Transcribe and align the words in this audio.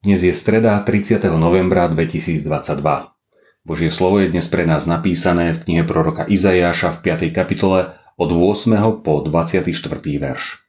Dnes 0.00 0.24
je 0.24 0.32
streda 0.32 0.80
30. 0.80 1.20
novembra 1.36 1.84
2022. 1.84 2.48
Božie 3.68 3.92
slovo 3.92 4.24
je 4.24 4.32
dnes 4.32 4.48
pre 4.48 4.64
nás 4.64 4.88
napísané 4.88 5.52
v 5.52 5.60
knihe 5.60 5.84
proroka 5.84 6.24
Izajáša 6.24 6.96
v 6.96 7.28
5. 7.28 7.36
kapitole 7.36 8.00
od 8.16 8.32
8. 8.32 8.80
po 9.04 9.20
24. 9.20 9.68
verš. 10.16 10.64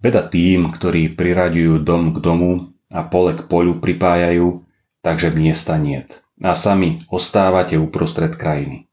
Beda 0.00 0.24
tým, 0.24 0.72
ktorí 0.72 1.12
priraďujú 1.12 1.84
dom 1.84 2.16
k 2.16 2.24
domu 2.24 2.72
a 2.88 3.04
pole 3.04 3.36
k 3.36 3.44
polu 3.44 3.76
pripájajú, 3.76 4.64
takže 5.04 5.28
miesta 5.28 5.76
niet. 5.76 6.16
A 6.40 6.56
sami 6.56 7.04
ostávate 7.12 7.76
uprostred 7.76 8.40
krajiny. 8.40 8.88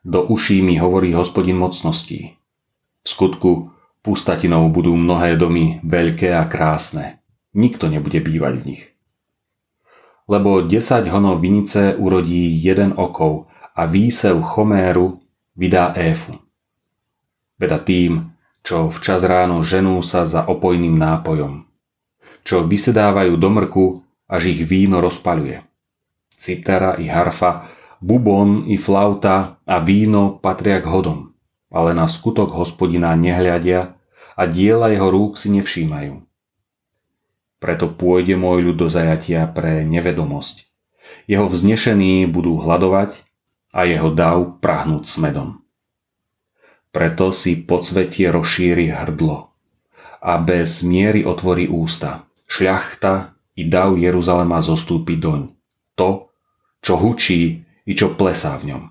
Do 0.00 0.24
uší 0.24 0.64
mi 0.64 0.80
hovorí 0.80 1.12
hospodin 1.12 1.60
mocností. 1.60 2.40
V 3.04 3.06
skutku 3.06 3.68
pustatinou 4.00 4.72
budú 4.72 4.96
mnohé 4.96 5.36
domy 5.36 5.84
veľké 5.84 6.32
a 6.32 6.48
krásne 6.48 7.19
Nikto 7.50 7.90
nebude 7.90 8.22
bývať 8.22 8.54
v 8.62 8.66
nich. 8.66 8.82
Lebo 10.30 10.62
10 10.62 11.10
honov 11.10 11.42
vinice 11.42 11.98
urodí 11.98 12.54
jeden 12.54 12.94
okov 12.94 13.50
a 13.74 13.90
výsev 13.90 14.38
choméru 14.38 15.18
vydá 15.58 15.90
éfu. 15.98 16.38
Beda 17.58 17.82
tým, 17.82 18.30
čo 18.62 18.86
včas 18.86 19.26
ráno 19.26 19.66
ženú 19.66 19.98
sa 20.06 20.22
za 20.22 20.46
opojným 20.46 20.94
nápojom, 20.94 21.66
čo 22.46 22.62
vysedávajú 22.62 23.34
do 23.34 23.48
mrku, 23.50 23.86
až 24.30 24.54
ich 24.54 24.62
víno 24.64 25.02
rozpaľuje. 25.02 25.66
Citara 26.30 26.96
i 27.02 27.10
harfa, 27.10 27.66
bubon 27.98 28.70
i 28.70 28.78
flauta 28.78 29.58
a 29.66 29.76
víno 29.82 30.38
patria 30.38 30.78
k 30.78 30.86
hodom, 30.86 31.34
ale 31.68 31.92
na 31.92 32.06
skutok 32.06 32.54
hospodina 32.54 33.12
nehľadia 33.18 33.98
a 34.38 34.42
diela 34.46 34.88
jeho 34.94 35.10
rúk 35.10 35.34
si 35.34 35.52
nevšímajú. 35.52 36.29
Preto 37.60 37.92
pôjde 37.92 38.40
môj 38.40 38.72
ľud 38.72 38.76
do 38.80 38.88
zajatia 38.88 39.44
pre 39.44 39.84
nevedomosť. 39.84 40.64
Jeho 41.28 41.44
vznešení 41.44 42.24
budú 42.24 42.56
hľadovať 42.56 43.20
a 43.76 43.84
jeho 43.84 44.10
dav 44.10 44.58
prahnúť 44.64 45.04
smedom. 45.04 45.60
Preto 46.90 47.30
si 47.30 47.54
podsvetie 47.60 48.32
rozšíri 48.34 48.90
hrdlo 48.90 49.52
a 50.20 50.32
bez 50.42 50.82
miery 50.82 51.22
otvorí 51.22 51.70
ústa. 51.70 52.26
Šľachta 52.50 53.36
i 53.54 53.68
dav 53.68 53.94
Jeruzalema 53.94 54.58
zostúpi 54.58 55.14
doň. 55.14 55.54
To, 55.94 56.32
čo 56.82 56.98
hučí 56.98 57.62
i 57.86 57.92
čo 57.94 58.16
plesá 58.18 58.58
v 58.58 58.74
ňom. 58.74 58.82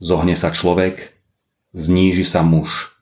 Zohne 0.00 0.34
sa 0.38 0.50
človek, 0.50 1.12
zníži 1.76 2.24
sa 2.24 2.40
muž 2.40 2.94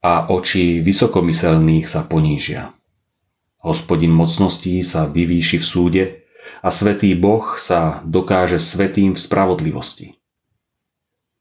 a 0.00 0.30
oči 0.32 0.80
vysokomyselných 0.80 1.84
sa 1.84 2.06
ponížia. 2.06 2.72
Hospodin 3.60 4.08
mocností 4.08 4.80
sa 4.80 5.04
vyvýši 5.04 5.60
v 5.60 5.66
súde 5.66 6.04
a 6.64 6.72
svetý 6.72 7.12
Boh 7.12 7.60
sa 7.60 8.00
dokáže 8.08 8.56
svetým 8.56 9.12
v 9.12 9.20
spravodlivosti. 9.20 10.16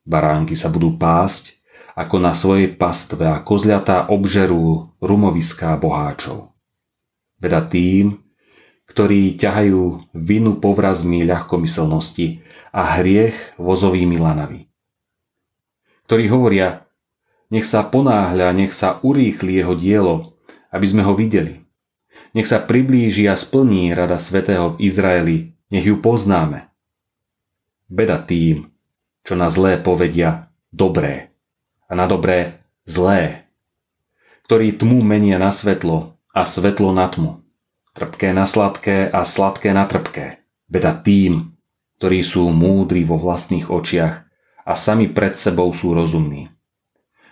Baránky 0.04 0.60
sa 0.60 0.68
budú 0.68 1.00
pásť 1.00 1.60
ako 1.96 2.16
na 2.20 2.36
svojej 2.36 2.76
pastve 2.76 3.28
a 3.28 3.40
kozľatá 3.40 4.12
obžerú 4.12 4.92
rumoviská 5.00 5.76
boháčov. 5.80 6.52
Veda 7.40 7.64
tým, 7.64 8.20
ktorí 8.90 9.40
ťahajú 9.40 10.12
vinu 10.12 10.60
povrazmi 10.60 11.24
ľahkomyselnosti 11.24 12.44
a 12.76 13.00
hriech 13.00 13.56
vozovými 13.56 14.18
lanami. 14.20 14.68
Ktorí 16.10 16.26
hovoria, 16.28 16.84
nech 17.54 17.70
sa 17.70 17.86
ponáhľa, 17.86 18.50
nech 18.56 18.74
sa 18.74 18.98
urýchli 19.06 19.62
jeho 19.62 19.78
dielo, 19.78 20.36
aby 20.74 20.86
sme 20.90 21.06
ho 21.06 21.14
videli. 21.14 21.69
Nech 22.38 22.46
sa 22.46 22.62
priblíži 22.62 23.26
a 23.26 23.34
splní 23.34 23.90
rada 23.98 24.22
svätého 24.22 24.78
v 24.78 24.86
Izraeli, 24.86 25.38
nech 25.74 25.86
ju 25.86 25.98
poznáme. 25.98 26.70
Beda 27.90 28.22
tým, 28.22 28.70
čo 29.26 29.34
na 29.34 29.50
zlé 29.50 29.82
povedia 29.82 30.54
dobré 30.70 31.34
a 31.90 31.98
na 31.98 32.06
dobré 32.06 32.62
zlé, 32.86 33.50
ktorí 34.46 34.78
tmu 34.78 35.02
menia 35.02 35.42
na 35.42 35.50
svetlo 35.50 36.18
a 36.30 36.46
svetlo 36.46 36.94
na 36.94 37.10
tmu, 37.10 37.42
trpké 37.98 38.30
na 38.30 38.46
sladké 38.46 39.10
a 39.10 39.26
sladké 39.26 39.74
na 39.74 39.90
trpké. 39.90 40.46
Beda 40.70 40.94
tým, 40.94 41.58
ktorí 41.98 42.22
sú 42.22 42.54
múdri 42.54 43.02
vo 43.10 43.18
vlastných 43.18 43.74
očiach 43.74 44.16
a 44.70 44.74
sami 44.78 45.10
pred 45.10 45.34
sebou 45.34 45.74
sú 45.74 45.98
rozumní. 45.98 46.46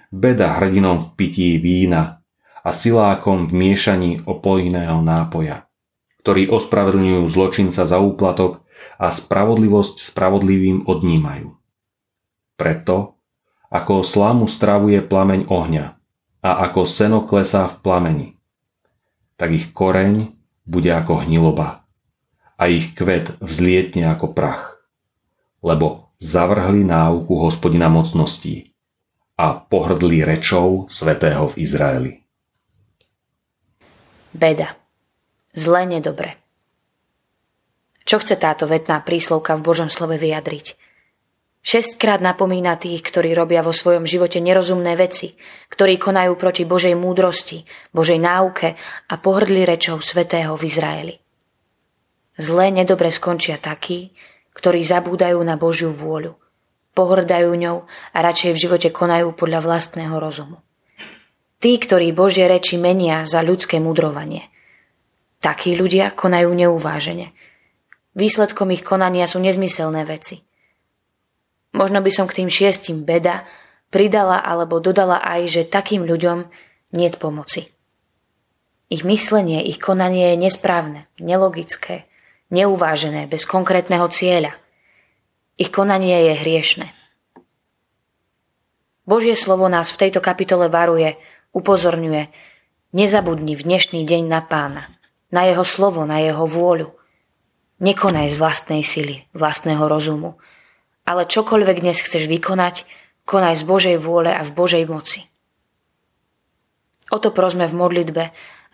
Beda 0.09 0.57
hrdinom 0.57 1.05
v 1.05 1.07
pití 1.13 1.49
vína 1.61 2.25
a 2.67 2.75
silákom 2.75 3.47
v 3.47 3.53
miešaní 3.55 4.11
opojného 4.27 4.99
nápoja, 4.99 5.71
ktorí 6.19 6.51
ospravedlňujú 6.51 7.23
zločinca 7.31 7.87
za 7.87 8.03
úplatok 8.03 8.67
a 8.99 9.07
spravodlivosť 9.07 10.11
spravodlivým 10.11 10.83
odnímajú. 10.83 11.55
Preto, 12.59 13.15
ako 13.71 14.03
slámu 14.03 14.51
stravuje 14.51 14.99
plameň 14.99 15.47
ohňa 15.47 15.95
a 16.43 16.51
ako 16.67 16.83
seno 16.83 17.23
klesá 17.23 17.71
v 17.71 17.75
plameni, 17.79 18.27
tak 19.39 19.55
ich 19.55 19.71
koreň 19.71 20.35
bude 20.67 20.91
ako 20.91 21.23
hniloba 21.23 21.87
a 22.59 22.63
ich 22.67 22.91
kvet 22.91 23.39
vzlietne 23.39 24.11
ako 24.11 24.35
prach, 24.35 24.75
lebo 25.63 26.11
zavrhli 26.19 26.83
náuku 26.83 27.31
hospodina 27.31 27.87
mocností 27.87 28.75
a 29.39 29.55
pohrdli 29.55 30.27
rečou 30.27 30.91
svetého 30.91 31.47
v 31.47 31.63
Izraeli. 31.63 32.26
Beda. 34.37 34.77
Zlé 35.57 35.89
nedobre. 35.89 36.37
Čo 38.05 38.21
chce 38.21 38.37
táto 38.37 38.69
vetná 38.69 39.01
príslovka 39.01 39.57
v 39.57 39.65
Božom 39.65 39.89
slove 39.89 40.13
vyjadriť? 40.13 40.77
Šestkrát 41.65 42.21
napomína 42.21 42.77
tých, 42.77 43.01
ktorí 43.01 43.33
robia 43.33 43.65
vo 43.65 43.73
svojom 43.73 44.05
živote 44.05 44.37
nerozumné 44.37 44.93
veci, 44.93 45.33
ktorí 45.73 45.97
konajú 45.97 46.37
proti 46.37 46.69
Božej 46.69 46.93
múdrosti, 46.93 47.65
Božej 47.89 48.21
náuke 48.21 48.77
a 49.09 49.13
pohrdli 49.17 49.65
rečou 49.65 49.97
svetého 50.05 50.53
v 50.53 50.69
Izraeli. 50.69 51.15
Zlé 52.37 52.69
nedobre 52.69 53.09
skončia 53.09 53.57
takí, 53.57 54.13
ktorí 54.53 54.85
zabúdajú 54.85 55.41
na 55.41 55.57
Božiu 55.57 55.89
vôľu, 55.89 56.37
pohrdajú 56.93 57.57
ňou 57.57 57.89
a 57.89 58.17
radšej 58.21 58.53
v 58.53 58.61
živote 58.69 58.89
konajú 58.93 59.33
podľa 59.33 59.65
vlastného 59.65 60.13
rozumu. 60.21 60.61
Tí, 61.57 61.73
ktorí 61.81 62.13
Božie 62.13 62.45
reči 62.45 62.77
menia 62.77 63.25
za 63.25 63.41
ľudské 63.41 63.81
mudrovanie. 63.81 64.45
Takí 65.41 65.73
ľudia 65.73 66.13
konajú 66.13 66.53
neuvážene. 66.53 67.33
Výsledkom 68.13 68.73
ich 68.73 68.85
konania 68.85 69.25
sú 69.25 69.41
nezmyselné 69.41 70.05
veci. 70.05 70.41
Možno 71.73 72.01
by 72.01 72.11
som 72.13 72.25
k 72.29 72.41
tým 72.41 72.49
šiestim 72.49 73.05
beda 73.05 73.45
pridala 73.89 74.41
alebo 74.41 74.81
dodala 74.81 75.21
aj, 75.21 75.41
že 75.49 75.69
takým 75.69 76.05
ľuďom 76.05 76.45
nie 76.93 77.09
pomoci. 77.13 77.69
Ich 78.87 79.03
myslenie, 79.03 79.67
ich 79.67 79.81
konanie 79.83 80.33
je 80.33 80.47
nesprávne, 80.47 81.11
nelogické, 81.19 82.07
neuvážené, 82.53 83.27
bez 83.27 83.43
konkrétneho 83.43 84.07
cieľa. 84.07 84.55
Ich 85.59 85.73
konanie 85.73 86.31
je 86.31 86.33
hriešne. 86.39 86.87
Božie 89.03 89.35
slovo 89.35 89.67
nás 89.67 89.91
v 89.91 90.07
tejto 90.07 90.23
kapitole 90.23 90.71
varuje 90.71 91.19
Upozorňuje, 91.55 92.27
nezabudni 92.91 93.55
v 93.55 93.63
dnešný 93.63 94.03
deň 94.03 94.23
na 94.27 94.43
pána, 94.43 94.83
na 95.31 95.47
jeho 95.47 95.63
slovo, 95.63 96.03
na 96.03 96.19
jeho 96.19 96.43
vôľu. 96.43 96.91
Nekonaj 97.79 98.35
z 98.35 98.35
vlastnej 98.35 98.83
sily, 98.83 99.23
vlastného 99.31 99.87
rozumu, 99.87 100.35
ale 101.07 101.23
čokoľvek 101.23 101.87
dnes 101.87 102.03
chceš 102.03 102.27
vykonať, 102.27 102.83
konaj 103.23 103.55
z 103.55 103.63
Božej 103.63 103.97
vôle 104.01 104.33
a 104.33 104.43
v 104.43 104.51
Božej 104.51 104.83
moci. 104.91 105.23
O 107.07 107.21
to 107.23 107.31
prosme 107.31 107.63
v 107.63 107.77
modlitbe, 107.79 108.23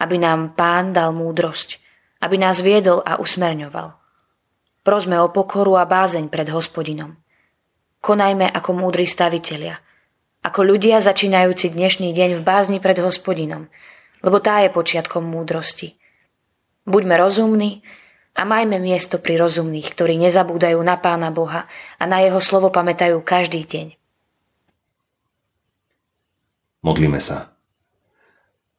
aby 0.02 0.16
nám 0.18 0.58
Pán 0.58 0.98
dal 0.98 1.14
múdrosť, 1.14 1.78
aby 2.26 2.42
nás 2.42 2.66
viedol 2.66 3.06
a 3.06 3.22
usmerňoval. 3.22 3.94
Prosme 4.82 5.22
o 5.22 5.30
pokoru 5.30 5.78
a 5.78 5.86
bázeň 5.86 6.34
pred 6.34 6.50
hospodinom. 6.50 7.14
Konajme 8.02 8.50
ako 8.50 8.82
múdri 8.82 9.06
stavitelia– 9.06 9.78
ako 10.44 10.76
ľudia 10.76 11.00
začínajúci 11.00 11.72
dnešný 11.72 12.12
deň 12.12 12.36
v 12.36 12.42
bázni 12.44 12.84
pred 12.84 13.00
hospodinom, 13.00 13.72
lebo 14.20 14.44
tá 14.44 14.60
je 14.60 14.76
počiatkom 14.76 15.24
múdrosti. 15.24 15.96
Buďme 16.84 17.16
rozumní 17.16 17.80
a 18.36 18.44
majme 18.44 18.76
miesto 18.84 19.24
pri 19.24 19.40
rozumných, 19.40 19.88
ktorí 19.88 20.20
nezabúdajú 20.20 20.84
na 20.84 21.00
Pána 21.00 21.32
Boha 21.32 21.64
a 21.96 22.04
na 22.04 22.20
Jeho 22.20 22.44
slovo 22.44 22.68
pamätajú 22.76 23.24
každý 23.24 23.64
deň. 23.64 23.88
Modlíme 26.84 27.24
sa. 27.24 27.56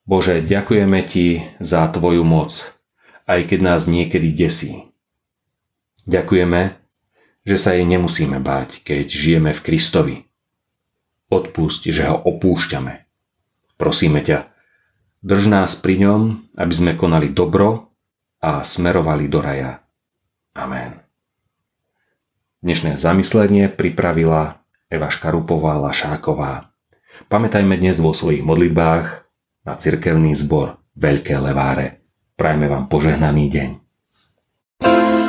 Bože, 0.04 0.44
ďakujeme 0.44 1.00
Ti 1.08 1.56
za 1.64 1.88
Tvoju 1.88 2.20
moc, 2.28 2.76
aj 3.24 3.40
keď 3.48 3.60
nás 3.64 3.88
niekedy 3.88 4.36
desí. 4.36 4.92
Ďakujeme, 6.04 6.76
že 7.48 7.56
sa 7.56 7.72
jej 7.72 7.88
nemusíme 7.88 8.36
báť, 8.36 8.84
keď 8.84 9.08
žijeme 9.08 9.56
v 9.56 9.64
Kristovi 9.64 10.16
Odpusť, 11.34 11.90
že 11.90 12.06
ho 12.06 12.22
opúšťame. 12.22 13.02
Prosíme 13.74 14.22
ťa, 14.22 14.54
Drž 15.24 15.48
nás 15.48 15.72
pri 15.80 16.04
ňom, 16.04 16.36
aby 16.52 16.74
sme 16.76 16.92
konali 17.00 17.32
dobro 17.32 17.88
a 18.44 18.60
smerovali 18.60 19.24
do 19.24 19.40
raja. 19.40 19.80
Amen. 20.52 21.00
Dnešné 22.60 23.00
zamyslenie 23.00 23.72
pripravila 23.72 24.60
Eva 24.92 25.08
Škarupová 25.08 25.80
Lašáková. 25.80 26.68
Pamätajme 27.32 27.72
dnes 27.80 28.04
vo 28.04 28.12
svojich 28.12 28.44
modlitbách 28.44 29.24
na 29.64 29.80
cirkevný 29.80 30.36
zbor 30.36 30.76
Veľké 30.92 31.40
Leváre. 31.40 32.04
Prajme 32.36 32.68
vám 32.68 32.92
požehnaný 32.92 33.48
deň. 33.48 33.70
thank 34.84 35.18
you 35.18 35.23